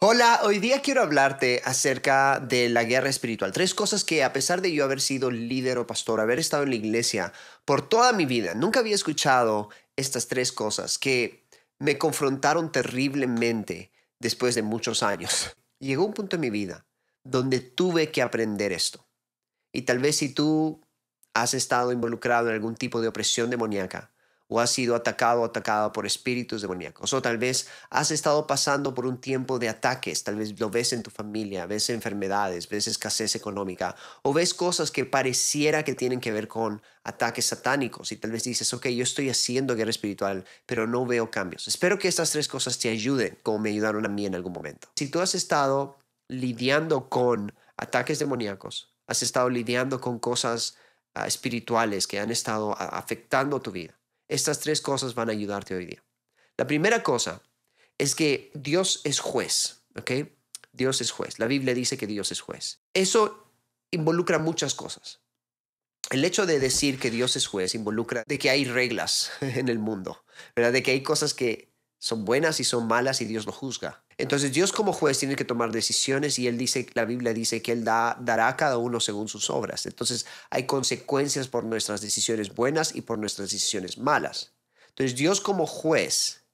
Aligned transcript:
Hola, 0.00 0.42
hoy 0.44 0.60
día 0.60 0.80
quiero 0.80 1.02
hablarte 1.02 1.60
acerca 1.64 2.38
de 2.38 2.68
la 2.68 2.84
guerra 2.84 3.08
espiritual. 3.08 3.50
Tres 3.50 3.74
cosas 3.74 4.04
que 4.04 4.22
a 4.22 4.32
pesar 4.32 4.62
de 4.62 4.72
yo 4.72 4.84
haber 4.84 5.00
sido 5.00 5.32
líder 5.32 5.76
o 5.76 5.88
pastor, 5.88 6.20
haber 6.20 6.38
estado 6.38 6.62
en 6.62 6.68
la 6.68 6.76
iglesia 6.76 7.32
por 7.64 7.88
toda 7.88 8.12
mi 8.12 8.24
vida, 8.24 8.54
nunca 8.54 8.78
había 8.78 8.94
escuchado 8.94 9.70
estas 9.96 10.28
tres 10.28 10.52
cosas 10.52 10.98
que 10.98 11.48
me 11.80 11.98
confrontaron 11.98 12.70
terriblemente 12.70 13.90
después 14.20 14.54
de 14.54 14.62
muchos 14.62 15.02
años. 15.02 15.56
Llegó 15.80 16.04
un 16.04 16.14
punto 16.14 16.36
en 16.36 16.42
mi 16.42 16.50
vida 16.50 16.86
donde 17.24 17.58
tuve 17.58 18.12
que 18.12 18.22
aprender 18.22 18.70
esto. 18.70 19.04
Y 19.72 19.82
tal 19.82 19.98
vez 19.98 20.14
si 20.14 20.28
tú 20.28 20.80
has 21.34 21.54
estado 21.54 21.90
involucrado 21.90 22.50
en 22.50 22.54
algún 22.54 22.76
tipo 22.76 23.00
de 23.00 23.08
opresión 23.08 23.50
demoníaca, 23.50 24.12
o 24.48 24.60
has 24.60 24.70
sido 24.70 24.94
atacado 24.94 25.42
o 25.42 25.44
atacada 25.44 25.92
por 25.92 26.06
espíritus 26.06 26.62
demoníacos, 26.62 27.12
o 27.12 27.22
tal 27.22 27.38
vez 27.38 27.68
has 27.90 28.10
estado 28.10 28.46
pasando 28.46 28.94
por 28.94 29.06
un 29.06 29.20
tiempo 29.20 29.58
de 29.58 29.68
ataques, 29.68 30.24
tal 30.24 30.36
vez 30.36 30.58
lo 30.58 30.70
ves 30.70 30.92
en 30.92 31.02
tu 31.02 31.10
familia, 31.10 31.66
ves 31.66 31.90
enfermedades, 31.90 32.68
ves 32.68 32.88
escasez 32.88 33.36
económica, 33.36 33.94
o 34.22 34.32
ves 34.32 34.54
cosas 34.54 34.90
que 34.90 35.04
pareciera 35.04 35.84
que 35.84 35.94
tienen 35.94 36.20
que 36.20 36.32
ver 36.32 36.48
con 36.48 36.82
ataques 37.04 37.46
satánicos, 37.46 38.10
y 38.10 38.16
tal 38.16 38.32
vez 38.32 38.44
dices, 38.44 38.72
ok, 38.72 38.88
yo 38.88 39.02
estoy 39.02 39.30
haciendo 39.30 39.76
guerra 39.76 39.90
espiritual, 39.90 40.44
pero 40.66 40.86
no 40.86 41.06
veo 41.06 41.30
cambios. 41.30 41.68
Espero 41.68 41.98
que 41.98 42.08
estas 42.08 42.30
tres 42.30 42.48
cosas 42.48 42.78
te 42.78 42.88
ayuden, 42.88 43.38
como 43.42 43.58
me 43.58 43.70
ayudaron 43.70 44.06
a 44.06 44.08
mí 44.08 44.26
en 44.26 44.34
algún 44.34 44.52
momento. 44.52 44.88
Si 44.96 45.08
tú 45.08 45.20
has 45.20 45.34
estado 45.34 45.98
lidiando 46.28 47.08
con 47.08 47.52
ataques 47.76 48.18
demoníacos, 48.18 48.94
has 49.06 49.22
estado 49.22 49.48
lidiando 49.48 50.00
con 50.00 50.18
cosas 50.18 50.76
ah, 51.14 51.26
espirituales 51.26 52.06
que 52.06 52.20
han 52.20 52.30
estado 52.30 52.76
afectando 52.78 53.60
tu 53.60 53.72
vida, 53.72 53.97
estas 54.28 54.60
tres 54.60 54.80
cosas 54.80 55.14
van 55.14 55.28
a 55.28 55.32
ayudarte 55.32 55.74
hoy 55.74 55.86
día. 55.86 56.04
La 56.56 56.66
primera 56.66 57.02
cosa 57.02 57.42
es 57.98 58.14
que 58.14 58.50
Dios 58.54 59.00
es 59.04 59.20
juez, 59.20 59.82
¿ok? 59.96 60.10
Dios 60.72 61.00
es 61.00 61.10
juez. 61.10 61.38
La 61.38 61.46
Biblia 61.46 61.74
dice 61.74 61.96
que 61.96 62.06
Dios 62.06 62.30
es 62.30 62.40
juez. 62.40 62.80
Eso 62.94 63.52
involucra 63.90 64.38
muchas 64.38 64.74
cosas. 64.74 65.20
El 66.10 66.24
hecho 66.24 66.46
de 66.46 66.58
decir 66.58 66.98
que 66.98 67.10
Dios 67.10 67.36
es 67.36 67.46
juez 67.46 67.74
involucra 67.74 68.24
de 68.26 68.38
que 68.38 68.50
hay 68.50 68.64
reglas 68.64 69.30
en 69.40 69.68
el 69.68 69.78
mundo, 69.78 70.24
¿verdad? 70.54 70.72
De 70.72 70.82
que 70.82 70.92
hay 70.92 71.02
cosas 71.02 71.34
que 71.34 71.67
son 71.98 72.24
buenas 72.24 72.60
y 72.60 72.64
son 72.64 72.86
malas 72.86 73.20
y 73.20 73.24
Dios 73.24 73.46
lo 73.46 73.52
juzga. 73.52 74.02
Entonces 74.18 74.52
Dios 74.52 74.72
como 74.72 74.92
juez 74.92 75.18
tiene 75.18 75.36
que 75.36 75.44
tomar 75.44 75.70
decisiones 75.70 76.38
y 76.38 76.48
él 76.48 76.58
dice, 76.58 76.86
la 76.94 77.04
Biblia 77.04 77.32
dice 77.32 77.62
que 77.62 77.72
él 77.72 77.84
da, 77.84 78.16
dará 78.20 78.48
a 78.48 78.56
cada 78.56 78.78
uno 78.78 79.00
según 79.00 79.28
sus 79.28 79.50
obras. 79.50 79.86
Entonces 79.86 80.26
hay 80.50 80.66
consecuencias 80.66 81.48
por 81.48 81.64
nuestras 81.64 82.00
decisiones 82.00 82.54
buenas 82.54 82.94
y 82.94 83.02
por 83.02 83.18
nuestras 83.18 83.50
decisiones 83.50 83.98
malas. 83.98 84.52
Entonces 84.88 85.16
Dios 85.16 85.40
como 85.40 85.66
juez, 85.66 86.44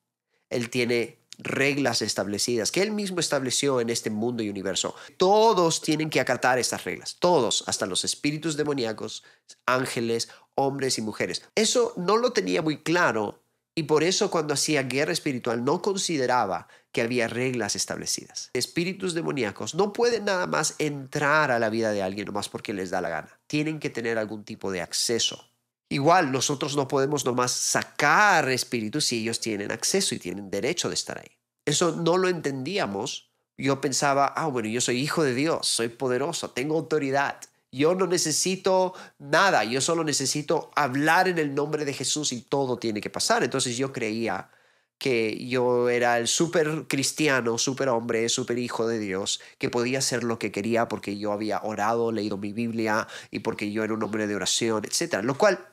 él 0.50 0.70
tiene 0.70 1.24
reglas 1.38 2.02
establecidas 2.02 2.70
que 2.70 2.82
él 2.82 2.92
mismo 2.92 3.20
estableció 3.20 3.80
en 3.80 3.90
este 3.90 4.10
mundo 4.10 4.42
y 4.42 4.50
universo. 4.50 4.94
Todos 5.16 5.80
tienen 5.80 6.10
que 6.10 6.20
acatar 6.20 6.58
estas 6.58 6.84
reglas, 6.84 7.16
todos, 7.18 7.64
hasta 7.66 7.86
los 7.86 8.04
espíritus 8.04 8.56
demoníacos, 8.56 9.24
ángeles, 9.66 10.28
hombres 10.54 10.98
y 10.98 11.02
mujeres. 11.02 11.42
Eso 11.54 11.92
no 11.96 12.16
lo 12.16 12.32
tenía 12.32 12.62
muy 12.62 12.82
claro 12.82 13.43
y 13.74 13.84
por 13.84 14.04
eso 14.04 14.30
cuando 14.30 14.54
hacía 14.54 14.84
guerra 14.84 15.12
espiritual 15.12 15.64
no 15.64 15.82
consideraba 15.82 16.68
que 16.92 17.02
había 17.02 17.26
reglas 17.26 17.74
establecidas. 17.74 18.50
Espíritus 18.52 19.14
demoníacos 19.14 19.74
no 19.74 19.92
pueden 19.92 20.26
nada 20.26 20.46
más 20.46 20.76
entrar 20.78 21.50
a 21.50 21.58
la 21.58 21.70
vida 21.70 21.90
de 21.90 22.02
alguien 22.02 22.26
nomás 22.26 22.48
porque 22.48 22.72
les 22.72 22.90
da 22.90 23.00
la 23.00 23.08
gana. 23.08 23.40
Tienen 23.48 23.80
que 23.80 23.90
tener 23.90 24.16
algún 24.16 24.44
tipo 24.44 24.70
de 24.70 24.80
acceso. 24.80 25.50
Igual 25.88 26.30
nosotros 26.30 26.76
no 26.76 26.86
podemos 26.86 27.24
nomás 27.24 27.50
sacar 27.50 28.48
espíritus 28.48 29.06
si 29.06 29.22
ellos 29.22 29.40
tienen 29.40 29.72
acceso 29.72 30.14
y 30.14 30.20
tienen 30.20 30.50
derecho 30.50 30.88
de 30.88 30.94
estar 30.94 31.18
ahí. 31.18 31.36
Eso 31.64 31.96
no 31.96 32.16
lo 32.16 32.28
entendíamos. 32.28 33.32
Yo 33.58 33.80
pensaba, 33.80 34.26
ah, 34.26 34.46
bueno, 34.46 34.68
yo 34.68 34.80
soy 34.80 34.98
hijo 34.98 35.24
de 35.24 35.34
Dios, 35.34 35.66
soy 35.66 35.88
poderoso, 35.88 36.50
tengo 36.50 36.76
autoridad. 36.76 37.40
Yo 37.74 37.96
no 37.96 38.06
necesito 38.06 38.94
nada, 39.18 39.64
yo 39.64 39.80
solo 39.80 40.04
necesito 40.04 40.70
hablar 40.76 41.26
en 41.26 41.38
el 41.38 41.56
nombre 41.56 41.84
de 41.84 41.92
Jesús 41.92 42.32
y 42.32 42.42
todo 42.42 42.78
tiene 42.78 43.00
que 43.00 43.10
pasar. 43.10 43.42
Entonces 43.42 43.76
yo 43.76 43.92
creía 43.92 44.48
que 44.96 45.44
yo 45.48 45.88
era 45.88 46.18
el 46.18 46.28
súper 46.28 46.86
cristiano, 46.86 47.58
súper 47.58 47.88
hombre, 47.88 48.28
súper 48.28 48.58
hijo 48.58 48.86
de 48.86 49.00
Dios, 49.00 49.40
que 49.58 49.70
podía 49.70 49.98
hacer 49.98 50.22
lo 50.22 50.38
que 50.38 50.52
quería 50.52 50.86
porque 50.86 51.18
yo 51.18 51.32
había 51.32 51.60
orado, 51.64 52.12
leído 52.12 52.36
mi 52.36 52.52
Biblia 52.52 53.08
y 53.32 53.40
porque 53.40 53.72
yo 53.72 53.82
era 53.82 53.92
un 53.92 54.04
hombre 54.04 54.28
de 54.28 54.36
oración, 54.36 54.84
etc. 54.84 55.24
Lo 55.24 55.36
cual, 55.36 55.66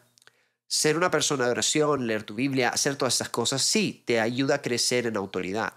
ser 0.67 0.97
una 0.97 1.11
persona 1.11 1.45
de 1.45 1.51
oración, 1.51 2.07
leer 2.07 2.23
tu 2.23 2.34
Biblia, 2.34 2.69
hacer 2.69 2.95
todas 2.95 3.13
estas 3.13 3.29
cosas, 3.29 3.61
sí, 3.61 4.01
te 4.07 4.19
ayuda 4.19 4.56
a 4.56 4.61
crecer 4.63 5.06
en 5.06 5.17
autoridad. 5.17 5.73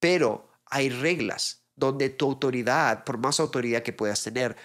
Pero 0.00 0.48
hay 0.64 0.88
reglas 0.88 1.66
donde 1.76 2.08
tu 2.08 2.24
autoridad, 2.24 3.04
por 3.04 3.18
más 3.18 3.38
autoridad 3.38 3.82
que 3.82 3.92
puedas 3.92 4.22
tener, 4.22 4.56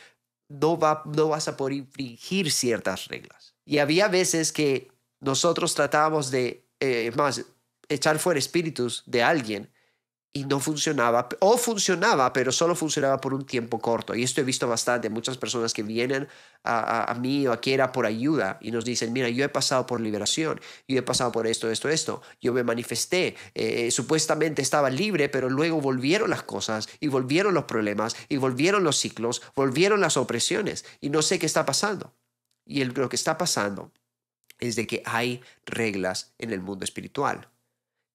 no, 0.50 0.78
va, 0.78 1.04
no 1.06 1.30
vas 1.30 1.48
a 1.48 1.58
poder 1.58 1.78
infringir 1.78 2.52
ciertas 2.52 3.08
reglas. 3.08 3.56
Y 3.66 3.80
había 3.80 4.08
veces 4.08 4.52
que 4.52 4.92
nosotros 5.20 5.76
tratábamos 5.76 6.32
de, 6.32 6.66
eh, 6.80 7.12
más, 7.16 7.46
echar 7.90 8.20
fuera 8.20 8.40
espíritus 8.40 9.04
de 9.06 9.24
alguien 9.24 9.72
y 10.34 10.46
no 10.46 10.60
funcionaba, 10.60 11.30
o 11.40 11.58
funcionaba, 11.58 12.32
pero 12.32 12.52
solo 12.52 12.76
funcionaba 12.76 13.20
por 13.20 13.34
un 13.34 13.46
tiempo 13.46 13.80
corto. 13.80 14.14
Y 14.14 14.24
esto 14.24 14.42
he 14.42 14.44
visto 14.44 14.68
bastante, 14.68 15.10
muchas 15.10 15.38
personas 15.38 15.74
que 15.74 15.84
vienen 15.84 16.28
a, 16.64 17.16
mí 17.20 17.48
o 17.48 17.54
a 17.54 17.62
Kiera 17.62 17.92
por 17.92 18.06
ayuda 18.06 18.58
y 18.62 18.72
nos 18.72 18.86
dicen, 18.86 19.14
mira, 19.14 19.30
yo 19.30 19.44
he 19.44 19.50
pasado 19.50 19.86
por 19.88 20.02
liberación, 20.02 20.60
yo 20.88 21.00
he 21.00 21.02
pasado 21.02 21.32
por 21.32 21.48
esto, 21.48 21.72
esto, 21.72 21.90
esto, 21.90 22.22
yo 22.42 22.54
me 22.54 22.64
manifesté, 22.64 23.36
eh, 23.56 23.90
supuestamente 23.90 24.62
estaba 24.62 24.90
libre, 24.90 25.30
pero 25.30 25.50
luego 25.50 25.82
volvieron 25.82 26.30
las 26.30 26.44
cosas 26.44 26.88
y 27.00 27.08
volvieron 27.08 27.54
los 27.54 27.64
problemas 27.64 28.16
y 28.30 28.38
volvieron 28.38 28.84
los 28.84 28.98
ciclos, 28.98 29.42
volvieron 29.56 30.02
las 30.02 30.18
opresiones 30.18 30.86
y 31.00 31.10
no 31.10 31.22
sé 31.22 31.40
qué 31.40 31.46
está 31.46 31.66
pasando. 31.66 32.14
Y 32.66 32.84
lo 32.84 33.10
que 33.10 33.16
está 33.16 33.38
pasando 33.38 33.92
es 34.60 34.76
de 34.76 34.86
que 34.86 35.02
hay 35.06 35.42
reglas 35.66 36.34
en 36.38 36.52
el 36.52 36.62
mundo 36.62 36.84
espiritual 36.84 37.50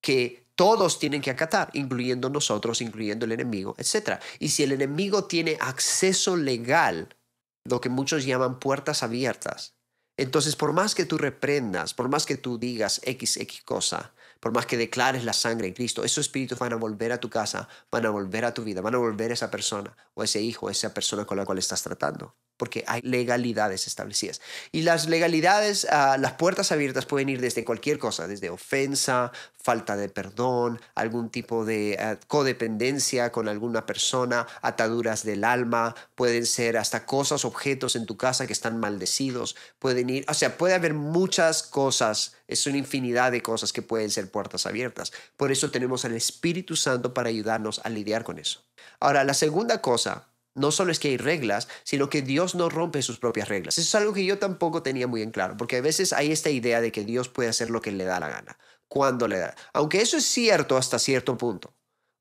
que 0.03 0.45
todos 0.63 1.01
tienen 1.01 1.21
que 1.21 1.33
acatar, 1.33 1.71
incluyendo 1.73 2.31
nosotros, 2.31 2.83
incluyendo 2.83 3.25
el 3.25 3.33
enemigo, 3.33 3.75
etc. 3.79 4.21
Y 4.39 4.51
si 4.51 4.63
el 4.63 4.71
enemigo 4.71 5.25
tiene 5.25 5.59
acceso 5.61 6.37
legal, 6.37 7.17
lo 7.65 7.81
que 7.81 7.89
muchos 7.89 8.25
llaman 8.25 8.61
puertas 8.61 9.03
abiertas, 9.03 9.75
entonces 10.17 10.55
por 10.55 10.73
más 10.73 10.95
que 10.95 11.05
tú 11.05 11.19
reprendas, 11.19 11.95
por 11.95 12.09
más 12.09 12.27
que 12.27 12.37
tú 12.37 12.59
digas 12.59 13.01
X, 13.03 13.39
X 13.39 13.63
cosa, 13.65 14.15
por 14.39 14.53
más 14.53 14.67
que 14.67 14.77
declares 14.77 15.25
la 15.25 15.33
sangre 15.33 15.67
en 15.67 15.75
Cristo, 15.75 16.05
esos 16.05 16.27
espíritus 16.27 16.61
van 16.61 16.75
a 16.75 16.77
volver 16.77 17.11
a 17.11 17.19
tu 17.19 17.29
casa, 17.29 17.69
van 17.91 18.07
a 18.07 18.11
volver 18.11 18.45
a 18.45 18.55
tu 18.55 18.63
vida, 18.63 18.81
van 18.81 18.95
a 18.95 18.99
volver 18.99 19.33
a 19.33 19.35
esa 19.35 19.51
persona 19.51 19.97
o 20.15 20.23
ese 20.23 20.41
hijo, 20.41 20.71
esa 20.71 20.95
persona 20.95 21.25
con 21.25 21.39
la 21.39 21.45
cual 21.45 21.59
estás 21.59 21.83
tratando 21.83 22.37
porque 22.57 22.85
hay 22.87 23.01
legalidades 23.03 23.87
establecidas. 23.87 24.41
Y 24.71 24.83
las 24.83 25.09
legalidades, 25.09 25.87
ah, 25.91 26.17
las 26.19 26.33
puertas 26.35 26.73
abiertas 26.73 27.07
pueden 27.07 27.29
ir 27.29 27.41
desde 27.41 27.65
cualquier 27.65 27.99
cosa, 27.99 28.27
desde 28.27 28.51
ofensa, 28.51 29.33
falta 29.63 29.97
de 29.97 30.09
perdón, 30.09 30.81
algún 30.95 31.31
tipo 31.31 31.65
de 31.65 31.97
ah, 31.99 32.19
codependencia 32.27 33.33
con 33.33 33.49
alguna 33.49 33.87
persona, 33.87 34.47
ataduras 34.61 35.25
del 35.25 35.45
alma, 35.45 35.95
pueden 36.15 36.47
ser 36.47 36.77
hasta 36.77 37.07
cosas, 37.07 37.45
objetos 37.45 37.97
en 37.97 38.07
tu 38.07 38.17
casa 38.17 38.47
que 38.47 38.53
están 38.53 38.79
maldecidos, 38.79 39.57
pueden 39.79 40.11
ir, 40.11 40.25
o 40.29 40.35
sea, 40.35 40.57
puede 40.57 40.75
haber 40.75 40.95
muchas 40.95 41.63
cosas, 41.63 42.37
es 42.49 42.67
una 42.67 42.79
infinidad 42.79 43.33
de 43.33 43.43
cosas 43.43 43.73
que 43.73 43.83
pueden 43.83 44.11
ser 44.11 44.31
puertas 44.31 44.67
abiertas. 44.67 45.13
Por 45.37 45.53
eso 45.53 45.71
tenemos 45.71 46.05
al 46.05 46.15
Espíritu 46.15 46.77
Santo 46.77 47.15
para 47.15 47.29
ayudarnos 47.29 47.81
a 47.85 47.89
lidiar 47.89 48.25
con 48.25 48.39
eso. 48.39 48.65
Ahora, 49.01 49.25
la 49.25 49.35
segunda 49.35 49.81
cosa 49.81 50.27
no 50.55 50.71
solo 50.71 50.93
es 50.93 50.99
que 50.99 51.09
hay 51.09 51.17
reglas, 51.17 51.69
sino 51.85 52.09
que 52.11 52.23
Dios 52.23 52.55
no 52.55 52.69
rompe 52.69 53.03
sus 53.03 53.19
propias 53.19 53.49
reglas. 53.49 53.79
Eso 53.79 53.89
es 53.89 53.95
algo 53.95 54.13
que 54.13 54.25
yo 54.25 54.39
tampoco 54.39 54.83
tenía 54.83 55.07
muy 55.07 55.23
en 55.23 55.31
claro, 55.31 55.57
porque 55.57 55.77
a 55.77 55.81
veces 55.81 56.13
hay 56.13 56.33
esta 56.33 56.51
idea 56.51 56.81
de 56.81 56.93
que 56.93 57.05
Dios 57.05 57.29
puede 57.29 57.49
hacer 57.49 57.71
lo 57.71 57.81
que 57.81 57.93
le 57.93 58.05
da 58.05 58.21
la 58.21 58.29
gana, 58.29 58.59
cuando 58.89 59.29
le 59.29 59.39
da. 59.39 59.55
Aunque 59.73 60.01
eso 60.03 60.17
es 60.17 60.25
cierto 60.25 60.77
hasta 60.77 60.99
cierto 60.99 61.37
punto. 61.37 61.75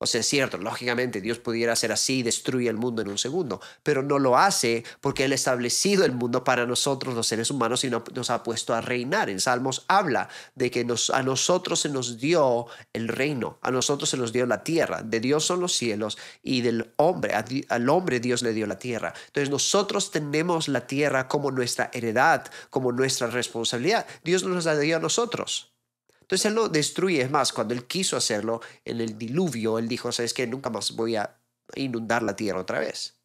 O 0.03 0.07
sea, 0.07 0.22
es 0.22 0.28
cierto, 0.28 0.57
lógicamente 0.57 1.22
Dios 1.22 1.38
pudiera 1.38 1.73
hacer 1.73 1.91
así 1.91 2.17
y 2.17 2.23
destruye 2.23 2.67
el 2.67 2.75
mundo 2.75 3.03
en 3.03 3.08
un 3.08 3.20
segundo, 3.20 3.61
pero 3.84 4.02
no 4.02 4.17
lo 4.17 4.35
hace 4.35 4.84
porque 4.99 5.25
Él 5.25 5.31
ha 5.31 5.35
establecido 5.35 6.05
el 6.05 6.11
mundo 6.11 6.43
para 6.43 6.66
nosotros 6.66 7.14
los 7.14 7.28
seres 7.28 7.52
humanos 7.52 7.84
y 7.84 7.91
nos 7.91 8.31
ha 8.31 8.41
puesto 8.41 8.73
a 8.73 8.81
reinar. 8.81 9.29
En 9.29 9.40
Salmos 9.40 9.85
habla 9.87 10.28
de 10.55 10.72
que 10.72 10.84
nos, 10.84 11.11
a 11.11 11.22
nosotros 11.22 11.81
se 11.81 11.90
nos 11.90 12.17
dio 12.17 12.66
el 12.93 13.09
reino, 13.09 13.59
a 13.61 13.70
nosotros 13.70 14.09
se 14.09 14.17
nos 14.17 14.34
dio 14.34 14.47
la 14.47 14.64
tierra, 14.64 15.03
de 15.03 15.20
Dios 15.20 15.46
son 15.46 15.59
los 15.59 15.73
cielos 15.73 16.17
y 16.41 16.61
del 16.61 16.91
hombre, 16.96 17.35
al 17.70 17.90
hombre 17.90 18.20
Dios 18.20 18.41
le 18.41 18.53
dio 18.53 18.66
la 18.66 18.79
tierra. 18.79 19.14
Entonces 19.28 19.52
nosotros 19.52 20.09
tenemos 20.09 20.67
la 20.67 20.87
tierra 20.87 21.28
como 21.28 21.52
nuestra 21.52 21.91
heredad, 21.93 22.52
como 22.72 22.91
nuestra 22.91 23.28
responsabilidad. 23.28 24.08
Dios 24.23 24.43
nos 24.43 24.66
la 24.66 24.75
dio 24.79 24.97
a 24.97 24.99
nosotros. 24.99 25.71
Entonces 26.31 26.45
él 26.45 26.53
lo 26.53 26.69
destruye. 26.69 27.22
Es 27.22 27.29
más, 27.29 27.51
cuando 27.51 27.73
él 27.73 27.87
quiso 27.87 28.16
hacerlo 28.16 28.61
en 28.85 29.01
el 29.01 29.17
diluvio, 29.17 29.78
él 29.78 29.89
dijo, 29.89 30.13
sabes 30.13 30.33
que 30.33 30.47
nunca 30.47 30.69
más 30.69 30.93
voy 30.93 31.17
a 31.17 31.37
inundar 31.75 32.23
la 32.23 32.37
tierra 32.37 32.61
otra 32.61 32.79
vez. 32.79 33.16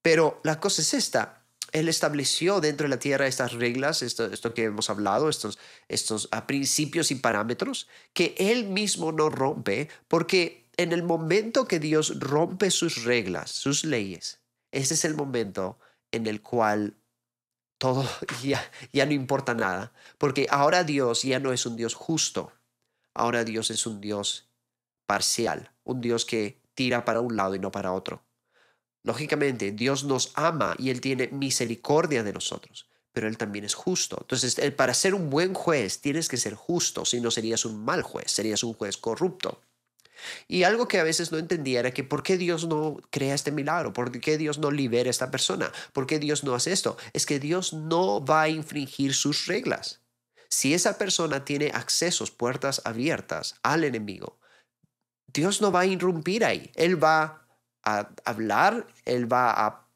Pero 0.00 0.40
la 0.44 0.60
cosa 0.60 0.80
es 0.80 0.94
esta. 0.94 1.42
Él 1.72 1.88
estableció 1.88 2.60
dentro 2.60 2.84
de 2.84 2.90
la 2.90 3.00
tierra 3.00 3.26
estas 3.26 3.54
reglas, 3.54 4.02
esto, 4.02 4.26
esto 4.26 4.54
que 4.54 4.62
hemos 4.62 4.90
hablado, 4.90 5.28
estos, 5.28 5.58
estos 5.88 6.28
ah, 6.30 6.46
principios 6.46 7.10
y 7.10 7.16
parámetros 7.16 7.88
que 8.12 8.36
él 8.38 8.68
mismo 8.68 9.10
no 9.10 9.28
rompe 9.28 9.88
porque 10.06 10.68
en 10.76 10.92
el 10.92 11.02
momento 11.02 11.66
que 11.66 11.80
Dios 11.80 12.20
rompe 12.20 12.70
sus 12.70 13.02
reglas, 13.02 13.50
sus 13.50 13.84
leyes, 13.84 14.38
ese 14.70 14.94
es 14.94 15.04
el 15.04 15.16
momento 15.16 15.80
en 16.12 16.28
el 16.28 16.42
cual 16.42 16.94
todo 17.80 18.06
ya, 18.44 18.62
ya 18.92 19.06
no 19.06 19.12
importa 19.12 19.54
nada, 19.54 19.92
porque 20.18 20.46
ahora 20.50 20.84
Dios 20.84 21.22
ya 21.22 21.40
no 21.40 21.52
es 21.52 21.64
un 21.64 21.76
Dios 21.76 21.94
justo, 21.94 22.52
ahora 23.14 23.42
Dios 23.42 23.70
es 23.70 23.86
un 23.86 24.00
Dios 24.02 24.48
parcial, 25.06 25.72
un 25.82 26.02
Dios 26.02 26.26
que 26.26 26.60
tira 26.74 27.04
para 27.06 27.20
un 27.20 27.36
lado 27.36 27.54
y 27.54 27.58
no 27.58 27.72
para 27.72 27.92
otro. 27.92 28.22
Lógicamente, 29.02 29.72
Dios 29.72 30.04
nos 30.04 30.32
ama 30.34 30.74
y 30.78 30.90
Él 30.90 31.00
tiene 31.00 31.28
misericordia 31.28 32.22
de 32.22 32.34
nosotros, 32.34 32.86
pero 33.12 33.28
Él 33.28 33.38
también 33.38 33.64
es 33.64 33.74
justo. 33.74 34.18
Entonces, 34.20 34.60
para 34.72 34.92
ser 34.92 35.14
un 35.14 35.30
buen 35.30 35.54
juez 35.54 36.02
tienes 36.02 36.28
que 36.28 36.36
ser 36.36 36.54
justo, 36.54 37.06
si 37.06 37.20
no 37.20 37.30
serías 37.30 37.64
un 37.64 37.82
mal 37.82 38.02
juez, 38.02 38.30
serías 38.30 38.62
un 38.62 38.74
juez 38.74 38.98
corrupto. 38.98 39.62
Y 40.48 40.64
algo 40.64 40.88
que 40.88 40.98
a 40.98 41.04
veces 41.04 41.32
no 41.32 41.38
entendía 41.38 41.80
era 41.80 41.92
que 41.92 42.04
por 42.04 42.22
qué 42.22 42.36
Dios 42.36 42.66
no 42.66 42.98
crea 43.10 43.34
este 43.34 43.52
milagro, 43.52 43.92
por 43.92 44.18
qué 44.20 44.38
Dios 44.38 44.58
no 44.58 44.70
libera 44.70 45.08
a 45.08 45.10
esta 45.10 45.30
persona, 45.30 45.72
por 45.92 46.06
qué 46.06 46.18
Dios 46.18 46.44
no 46.44 46.54
hace 46.54 46.72
esto. 46.72 46.96
Es 47.12 47.26
que 47.26 47.38
Dios 47.38 47.72
no 47.72 48.24
va 48.24 48.42
a 48.42 48.48
infringir 48.48 49.14
sus 49.14 49.46
reglas. 49.46 50.00
Si 50.48 50.74
esa 50.74 50.98
persona 50.98 51.44
tiene 51.44 51.70
accesos, 51.72 52.30
puertas 52.30 52.82
abiertas 52.84 53.56
al 53.62 53.84
enemigo, 53.84 54.38
Dios 55.32 55.60
no 55.60 55.70
va 55.70 55.80
a 55.80 55.86
irrumpir 55.86 56.44
ahí. 56.44 56.72
Él 56.74 57.02
va 57.02 57.46
a 57.84 58.10
hablar, 58.24 58.86
Él 59.04 59.32
va 59.32 59.52
a 59.52 59.89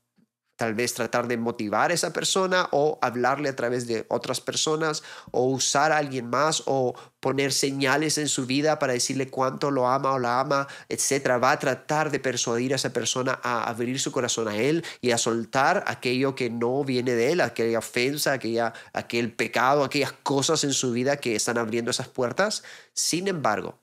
tal 0.57 0.75
vez 0.75 0.95
tratar 0.95 1.29
de 1.29 1.37
motivar 1.37 1.91
a 1.91 1.95
esa 1.95 2.13
persona 2.13 2.69
o 2.71 2.99
hablarle 3.03 3.49
a 3.49 3.57
través 3.57 3.87
de 3.87 4.07
otras 4.09 4.41
personas 4.41 5.03
o 5.31 5.45
usar 5.47 5.93
a 5.93 5.99
alguien 5.99 6.31
más 6.31 6.63
o 6.67 6.95
poner 7.21 7.53
señales 7.53 8.19
en 8.19 8.29
su 8.29 8.47
vida 8.47 8.79
para 8.79 8.93
decirle 8.93 9.31
cuánto 9.31 9.71
lo 9.71 9.89
ama 9.89 10.13
o 10.13 10.19
la 10.19 10.41
ama, 10.41 10.69
etcétera. 10.89 11.39
Va 11.39 11.53
a 11.53 11.59
tratar 11.59 12.11
de 12.11 12.21
persuadir 12.21 12.73
a 12.73 12.77
esa 12.77 12.93
persona 12.93 13.41
a 13.43 13.65
abrir 13.65 13.99
su 13.99 14.13
corazón 14.13 14.49
a 14.49 14.57
él 14.57 14.85
y 15.01 15.11
a 15.11 15.19
soltar 15.19 15.85
aquello 15.87 16.35
que 16.35 16.51
no 16.51 16.85
viene 16.85 17.13
de 17.13 17.33
él, 17.33 17.41
aquella 17.41 17.79
ofensa, 17.79 18.33
aquella, 18.33 18.75
aquel 18.93 19.33
pecado, 19.33 19.85
aquellas 19.85 20.13
cosas 20.13 20.65
en 20.65 20.73
su 20.73 20.93
vida 20.93 21.17
que 21.17 21.35
están 21.35 21.59
abriendo 21.59 21.91
esas 21.91 22.09
puertas. 22.09 22.63
Sin 22.93 23.29
embargo, 23.29 23.79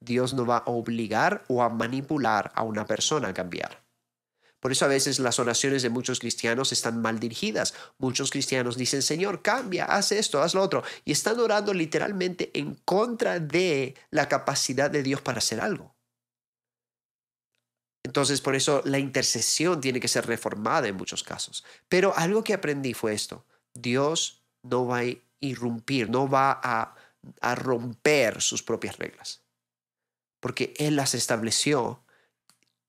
Dios 0.00 0.34
no 0.34 0.44
va 0.44 0.58
a 0.58 0.70
obligar 0.70 1.44
o 1.48 1.62
a 1.62 1.68
manipular 1.68 2.50
a 2.54 2.64
una 2.64 2.86
persona 2.86 3.28
a 3.28 3.34
cambiar. 3.34 3.81
Por 4.62 4.70
eso 4.70 4.84
a 4.84 4.88
veces 4.88 5.18
las 5.18 5.40
oraciones 5.40 5.82
de 5.82 5.90
muchos 5.90 6.20
cristianos 6.20 6.70
están 6.70 7.02
mal 7.02 7.18
dirigidas. 7.18 7.74
Muchos 7.98 8.30
cristianos 8.30 8.76
dicen, 8.76 9.02
Señor, 9.02 9.42
cambia, 9.42 9.86
haz 9.86 10.12
esto, 10.12 10.40
haz 10.40 10.54
lo 10.54 10.62
otro. 10.62 10.84
Y 11.04 11.10
están 11.10 11.40
orando 11.40 11.74
literalmente 11.74 12.52
en 12.54 12.76
contra 12.76 13.40
de 13.40 13.96
la 14.10 14.28
capacidad 14.28 14.88
de 14.88 15.02
Dios 15.02 15.20
para 15.20 15.38
hacer 15.38 15.60
algo. 15.60 15.96
Entonces, 18.04 18.40
por 18.40 18.54
eso 18.54 18.82
la 18.84 19.00
intercesión 19.00 19.80
tiene 19.80 19.98
que 19.98 20.06
ser 20.06 20.26
reformada 20.26 20.86
en 20.86 20.96
muchos 20.96 21.24
casos. 21.24 21.64
Pero 21.88 22.16
algo 22.16 22.44
que 22.44 22.54
aprendí 22.54 22.94
fue 22.94 23.14
esto. 23.14 23.44
Dios 23.74 24.44
no 24.62 24.86
va 24.86 24.98
a 25.00 25.14
irrumpir, 25.40 26.08
no 26.08 26.28
va 26.28 26.60
a, 26.62 26.94
romper 27.56 28.40
sus 28.40 28.62
propias 28.62 28.96
reglas. 28.98 29.42
Porque 30.38 30.72
Él 30.76 30.94
las 30.94 31.16
estableció 31.16 32.04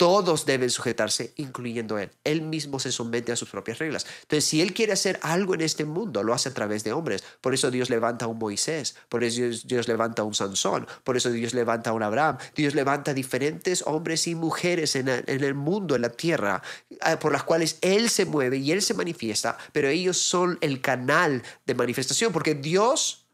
todos 0.03 0.45
deben 0.45 0.69
sujetarse, 0.69 1.31
incluyendo 1.38 1.97
Él. 1.97 2.11
Él 2.25 2.41
mismo 2.41 2.77
se 2.77 2.91
somete 2.91 3.31
a 3.31 3.38
sus 3.38 3.50
propias 3.50 3.79
reglas. 3.79 4.05
Entonces, 4.23 4.44
si 4.44 4.61
Él 4.61 4.73
quiere 4.73 4.91
hacer 4.91 5.17
algo 5.21 5.53
en 5.53 5.61
este 5.61 5.85
mundo, 5.85 6.23
lo 6.23 6.33
hace 6.33 6.50
a 6.50 6.53
través 6.53 6.83
de 6.83 6.91
hombres. 6.91 7.23
Por 7.39 7.53
eso 7.53 7.71
Dios 7.71 7.89
levanta 7.89 8.25
a 8.25 8.27
un 8.27 8.38
Moisés, 8.38 8.97
por 9.07 9.23
eso 9.23 9.39
Dios, 9.63 9.88
levanta 9.88 10.23
a 10.23 10.25
un 10.25 10.33
Sansón, 10.33 10.88
por 11.05 11.15
eso 11.15 11.31
Dios 11.31 11.53
levanta 11.53 11.91
a 11.91 11.94
un 11.94 12.03
Abraham. 12.03 12.38
Dios 12.53 12.75
levanta 12.75 13.13
diferentes 13.13 13.81
hombres 13.88 14.27
y 14.27 14.35
mujeres 14.35 14.97
en 14.97 15.07
el 15.07 15.53
mundo, 15.53 15.95
en 15.95 16.01
la 16.01 16.09
tierra, 16.09 16.61
eh, 16.89 17.15
por 17.15 17.31
las 17.31 17.44
cuales 17.44 17.77
Él 17.79 18.09
se 18.09 18.25
mueve 18.25 18.57
y 18.57 18.73
Él 18.73 18.81
se 18.81 18.95
manifiesta, 18.95 19.57
pero 19.71 19.88
ellos 19.88 20.17
son 20.17 20.57
el 20.59 20.81
canal 20.81 21.44
de 21.65 21.75
manifestación, 21.75 22.33
porque 22.33 22.56
Dios 22.56 23.25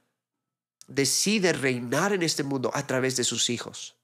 decide 0.87 1.51
reinar 1.51 2.13
en 2.13 2.21
este 2.21 2.43
mundo 2.43 2.69
a 2.75 2.85
través 2.85 3.15
de 3.15 3.23
sus 3.23 3.49
hijos. 3.49 3.98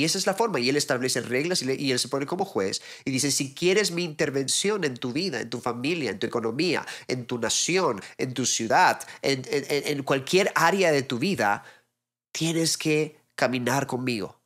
Y 0.00 0.04
esa 0.04 0.18
es 0.18 0.26
la 0.26 0.34
forma. 0.34 0.60
Y 0.60 0.68
él 0.68 0.76
establece 0.76 1.20
reglas 1.20 1.62
y, 1.62 1.92
él 1.92 1.98
se 1.98 2.08
pone 2.08 2.26
como 2.26 2.44
juez 2.44 2.82
y 3.04 3.10
dice, 3.10 3.30
si 3.30 3.54
quieres 3.54 3.90
mi 3.90 4.04
intervención 4.04 4.84
en 4.84 4.96
tu 4.96 5.12
vida, 5.12 5.40
en 5.40 5.50
tu 5.50 5.60
familia, 5.60 6.10
en 6.10 6.18
tu 6.18 6.26
economía, 6.26 6.86
en 7.08 7.26
tu 7.26 7.38
nación, 7.38 8.00
en 8.18 8.34
tu 8.34 8.46
ciudad, 8.46 9.00
en, 9.20 9.42
en 9.50 10.02
cualquier 10.02 10.50
área 10.54 10.92
de 10.92 11.02
tu 11.02 11.18
vida, 11.18 11.64
tienes 12.32 12.76
que 12.76 13.16
caminar 13.34 13.86
conmigo. 13.86 14.40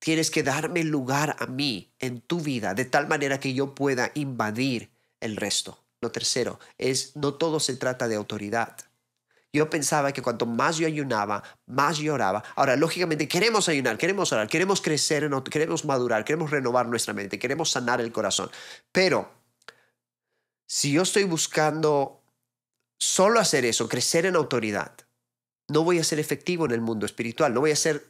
Tienes 0.00 0.30
que 0.30 0.42
darme 0.42 0.82
lugar 0.82 1.36
a 1.38 1.46
mí 1.46 1.92
en 1.98 2.20
tu 2.22 2.40
vida 2.40 2.74
de 2.74 2.86
tal 2.86 3.06
manera 3.06 3.38
que 3.38 3.52
yo 3.52 3.74
pueda 3.74 4.10
invadir 4.14 4.90
el 5.20 5.36
resto. 5.36 5.84
Lo 6.00 6.10
tercero 6.10 6.58
es, 6.78 7.14
no 7.16 7.34
todo 7.34 7.60
se 7.60 7.76
trata 7.76 8.08
de 8.08 8.16
autoridad. 8.16 8.76
Yo 9.52 9.68
pensaba 9.68 10.12
que 10.12 10.22
cuanto 10.22 10.46
más 10.46 10.76
yo 10.76 10.86
ayunaba, 10.86 11.42
más 11.66 11.98
yo 11.98 12.14
oraba. 12.14 12.44
Ahora, 12.54 12.76
lógicamente, 12.76 13.26
queremos 13.26 13.68
ayunar, 13.68 13.98
queremos 13.98 14.32
orar, 14.32 14.46
queremos 14.46 14.80
crecer, 14.80 15.28
queremos 15.50 15.84
madurar, 15.84 16.24
queremos 16.24 16.50
renovar 16.50 16.86
nuestra 16.86 17.14
mente, 17.14 17.38
queremos 17.38 17.70
sanar 17.70 18.00
el 18.00 18.12
corazón. 18.12 18.50
Pero 18.92 19.28
si 20.66 20.92
yo 20.92 21.02
estoy 21.02 21.24
buscando 21.24 22.22
solo 22.96 23.40
hacer 23.40 23.64
eso, 23.64 23.88
crecer 23.88 24.26
en 24.26 24.36
autoridad, 24.36 24.92
no 25.66 25.82
voy 25.82 25.98
a 25.98 26.04
ser 26.04 26.20
efectivo 26.20 26.64
en 26.66 26.70
el 26.70 26.80
mundo 26.80 27.06
espiritual, 27.06 27.52
no 27.52 27.60
voy 27.60 27.72
a 27.72 27.76
ser, 27.76 28.08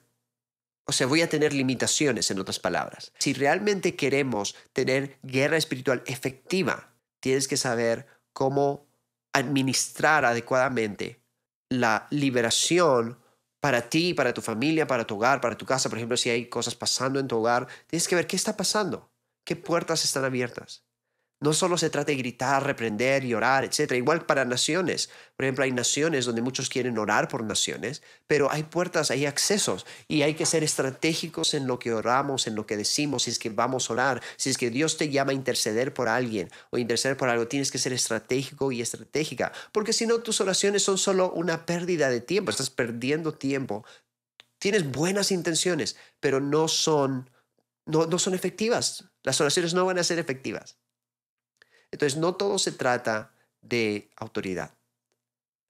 o 0.85 0.93
sea, 0.93 1.07
voy 1.07 1.23
a 1.23 1.29
tener 1.29 1.55
limitaciones 1.55 2.31
en 2.31 2.39
otras 2.39 2.59
palabras. 2.59 3.13
Si 3.19 3.33
realmente 3.33 3.97
queremos 3.97 4.57
tener 4.75 5.19
guerra 5.23 5.57
espiritual 5.57 6.03
efectiva, 6.05 6.93
tienes 7.21 7.49
que 7.49 7.57
saber 7.57 8.07
cómo 8.35 8.87
administrar 9.33 10.25
adecuadamente 10.25 11.20
la 11.71 12.07
liberación 12.11 13.19
para 13.61 13.89
ti, 13.89 14.15
para 14.15 14.35
tu 14.35 14.43
familia, 14.43 14.87
para 14.87 15.07
tu 15.07 15.17
hogar, 15.17 15.41
para 15.41 15.57
tu 15.57 15.65
casa. 15.65 15.89
Por 15.89 15.99
ejemplo, 15.99 16.17
si 16.17 16.29
hay 16.29 16.47
cosas 16.49 16.75
pasando 16.75 17.19
en 17.19 17.29
tu 17.29 17.39
hogar, 17.39 17.69
tienes 17.87 18.09
que 18.09 18.17
ver 18.17 18.27
qué 18.27 18.37
está 18.37 18.57
pasando, 18.57 19.11
qué 19.45 19.57
puertas 19.57 20.05
están 20.05 20.25
abiertas. 20.25 20.85
No 21.41 21.55
solo 21.55 21.79
se 21.79 21.89
trata 21.89 22.13
de 22.13 22.19
gritar, 22.19 22.67
reprender 22.67 23.25
y 23.25 23.33
orar, 23.33 23.65
etc. 23.65 23.93
Igual 23.93 24.27
para 24.27 24.45
naciones. 24.45 25.09
Por 25.37 25.47
ejemplo, 25.47 25.65
hay 25.65 25.73
naciones 25.73 26.27
donde 26.27 26.43
muchos 26.43 26.69
quieren 26.69 26.99
orar 26.99 27.29
por 27.29 27.43
naciones, 27.43 28.03
pero 28.27 28.53
hay 28.53 28.63
puertas, 28.63 29.11
hay 29.11 29.25
accesos 29.25 29.87
y 30.07 30.21
hay 30.21 30.35
que 30.35 30.45
ser 30.45 30.63
estratégicos 30.63 31.55
en 31.55 31.67
lo 31.67 31.79
que 31.79 31.95
oramos, 31.95 32.47
en 32.47 32.55
lo 32.55 32.67
que 32.67 32.77
decimos, 32.77 33.23
si 33.23 33.31
es 33.31 33.39
que 33.39 33.49
vamos 33.49 33.89
a 33.89 33.95
orar, 33.95 34.23
si 34.37 34.51
es 34.51 34.59
que 34.59 34.69
Dios 34.69 34.99
te 34.99 35.09
llama 35.09 35.31
a 35.31 35.35
interceder 35.35 35.95
por 35.95 36.11
alguien 36.11 36.50
o 36.69 36.76
interceder 36.76 37.17
por 37.17 37.31
algo, 37.31 37.49
tienes 37.49 37.71
que 37.71 37.79
ser 37.79 37.95
estratégico 37.95 38.71
y 38.71 38.83
estratégica, 38.83 39.50
porque 39.73 39.95
si 39.95 40.07
no, 40.07 40.19
tus 40.19 40.43
oraciones 40.43 40.83
son 40.83 40.99
solo 40.99 41.33
una 41.33 41.64
pérdida 41.64 42.11
de 42.11 42.21
tiempo, 42.21 42.50
estás 42.50 42.69
perdiendo 42.69 43.33
tiempo. 43.33 43.85
Tienes 44.59 44.91
buenas 44.91 45.33
intenciones, 45.33 45.97
pero 46.21 46.38
no 46.38 46.69
son, 46.69 47.31
no, 47.87 48.05
no 48.05 48.19
son 48.19 48.35
efectivas. 48.35 49.07
Las 49.23 49.41
oraciones 49.41 49.73
no 49.73 49.87
van 49.87 49.99
a 49.99 50.05
ser 50.05 50.19
efectivas. 50.19 50.80
Entonces, 51.90 52.18
no 52.18 52.35
todo 52.35 52.59
se 52.59 52.73
trata 52.73 53.32
de 53.62 54.11
autoridad. 54.16 54.75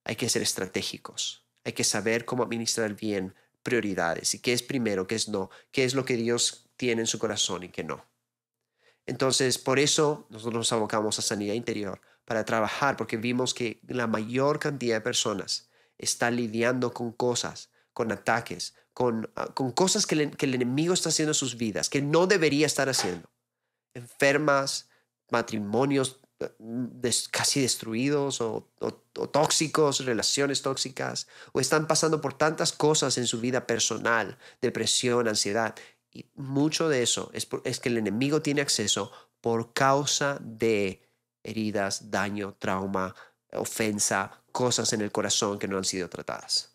Hay 0.03 0.15
que 0.15 0.29
ser 0.29 0.41
estratégicos. 0.41 1.45
Hay 1.63 1.73
que 1.73 1.83
saber 1.83 2.25
cómo 2.25 2.43
administrar 2.43 2.95
bien 2.95 3.35
prioridades 3.63 4.33
y 4.33 4.39
qué 4.39 4.53
es 4.53 4.63
primero, 4.63 5.07
qué 5.07 5.15
es 5.15 5.29
no, 5.29 5.49
qué 5.71 5.83
es 5.83 5.93
lo 5.93 6.05
que 6.05 6.15
Dios 6.15 6.69
tiene 6.75 7.01
en 7.01 7.07
su 7.07 7.19
corazón 7.19 7.63
y 7.63 7.69
qué 7.69 7.83
no. 7.83 8.05
Entonces, 9.05 9.57
por 9.57 9.77
eso 9.79 10.25
nosotros 10.29 10.55
nos 10.55 10.73
abocamos 10.73 11.19
a 11.19 11.21
sanidad 11.21 11.53
interior, 11.53 12.01
para 12.25 12.45
trabajar, 12.45 12.95
porque 12.95 13.17
vimos 13.17 13.53
que 13.53 13.81
la 13.87 14.07
mayor 14.07 14.59
cantidad 14.59 14.95
de 14.95 15.01
personas 15.01 15.69
está 15.97 16.31
lidiando 16.31 16.93
con 16.93 17.11
cosas, 17.11 17.71
con 17.93 18.11
ataques, 18.11 18.73
con, 18.93 19.29
ah, 19.35 19.47
con 19.53 19.71
cosas 19.71 20.05
que, 20.05 20.31
que 20.31 20.45
el 20.45 20.55
enemigo 20.55 20.93
está 20.93 21.09
haciendo 21.09 21.31
en 21.31 21.35
sus 21.35 21.57
vidas, 21.57 21.89
que 21.89 22.01
no 22.01 22.27
debería 22.27 22.65
estar 22.65 22.89
haciendo. 22.89 23.29
Enfermas, 23.93 24.87
matrimonios 25.31 26.19
eh, 26.39 27.11
casi 27.31 27.61
destruidos 27.61 28.41
o, 28.41 28.69
tóxicos, 29.31 30.05
relaciones 30.05 30.61
tóxicas, 30.61 31.27
o 31.51 31.59
están 31.59 31.87
pasando 31.87 32.21
por 32.21 32.33
tantas 32.33 32.71
cosas 32.73 33.17
en 33.17 33.27
su 33.27 33.39
vida 33.39 33.67
personal, 33.67 34.37
depresión, 34.61 35.27
ansiedad. 35.27 35.75
Y 36.11 36.25
mucho 36.35 36.89
de 36.89 37.03
eso 37.03 37.31
es, 37.33 37.47
es 37.63 37.79
que 37.79 37.89
el 37.89 37.97
enemigo 37.97 38.41
tiene 38.41 38.61
acceso 38.61 39.11
por 39.39 39.73
causa 39.73 40.37
de 40.41 41.01
heridas, 41.43 42.11
daño, 42.11 42.55
trauma, 42.59 43.15
ofensa, 43.53 44.43
cosas 44.51 44.93
en 44.93 45.01
el 45.01 45.11
corazón 45.11 45.59
que 45.59 45.67
no 45.67 45.77
han 45.77 45.85
sido 45.85 46.09
tratadas. 46.09 46.71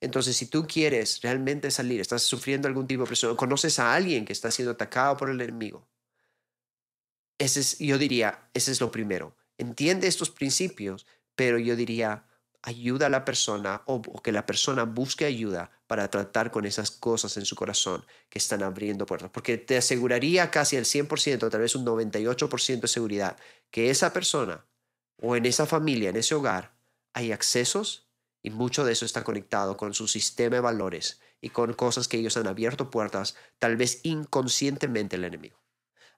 Entonces, 0.00 0.36
si 0.36 0.46
tú 0.46 0.66
quieres 0.66 1.22
realmente 1.22 1.70
salir, 1.70 2.00
estás 2.00 2.22
sufriendo 2.22 2.68
algún 2.68 2.86
tipo 2.86 3.02
de 3.02 3.06
presión, 3.06 3.36
conoces 3.36 3.78
a 3.78 3.94
alguien 3.94 4.24
que 4.24 4.32
está 4.32 4.50
siendo 4.50 4.72
atacado 4.72 5.16
por 5.16 5.30
el 5.30 5.40
enemigo, 5.40 5.88
yo 7.78 7.98
diría, 7.98 8.48
ese 8.54 8.72
es 8.72 8.80
lo 8.80 8.90
primero. 8.90 9.36
Entiende 9.58 10.06
estos 10.06 10.30
principios, 10.30 11.06
pero 11.34 11.58
yo 11.58 11.76
diría, 11.76 12.26
ayuda 12.62 13.06
a 13.06 13.10
la 13.10 13.24
persona 13.24 13.82
o, 13.86 14.02
que 14.22 14.32
la 14.32 14.44
persona 14.44 14.84
busque 14.84 15.24
ayuda 15.24 15.70
para 15.86 16.10
tratar 16.10 16.50
con 16.50 16.64
esas 16.64 16.90
cosas 16.90 17.36
en 17.36 17.44
su 17.44 17.54
corazón 17.54 18.04
que 18.28 18.38
están 18.38 18.62
abriendo 18.62 19.06
puertas. 19.06 19.30
Porque 19.30 19.56
te 19.56 19.76
aseguraría 19.76 20.50
casi 20.50 20.76
el 20.76 20.84
100%, 20.84 21.48
tal 21.48 21.60
vez 21.60 21.76
un 21.76 21.86
98% 21.86 22.80
de 22.80 22.88
seguridad, 22.88 23.36
que 23.70 23.90
esa 23.90 24.12
persona 24.12 24.66
o 25.22 25.36
en 25.36 25.46
esa 25.46 25.64
familia, 25.66 26.10
en 26.10 26.16
ese 26.16 26.34
hogar, 26.34 26.74
hay 27.12 27.32
accesos 27.32 28.08
y 28.42 28.50
mucho 28.50 28.84
de 28.84 28.92
eso 28.92 29.04
está 29.04 29.24
conectado 29.24 29.76
con 29.76 29.94
su 29.94 30.08
sistema 30.08 30.56
de 30.56 30.60
valores 30.60 31.20
y 31.40 31.50
con 31.50 31.72
cosas 31.72 32.08
que 32.08 32.18
ellos 32.18 32.36
han 32.36 32.48
abierto 32.48 32.90
puertas, 32.90 33.36
tal 33.58 33.76
vez 33.76 34.00
inconscientemente 34.02 35.16
el 35.16 35.24
enemigo. 35.24 35.65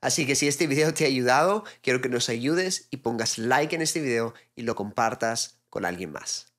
Así 0.00 0.26
que 0.26 0.34
si 0.34 0.46
este 0.46 0.66
video 0.66 0.94
te 0.94 1.04
ha 1.04 1.08
ayudado, 1.08 1.64
quiero 1.82 2.00
que 2.00 2.08
nos 2.08 2.28
ayudes 2.28 2.86
y 2.90 2.98
pongas 2.98 3.38
like 3.38 3.74
en 3.74 3.82
este 3.82 4.00
video 4.00 4.34
y 4.54 4.62
lo 4.62 4.74
compartas 4.74 5.60
con 5.70 5.84
alguien 5.84 6.12
más. 6.12 6.52